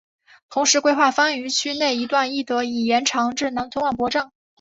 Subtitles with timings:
[0.49, 4.31] 同时规划番禺区内一段亦得以延长至南村万博站。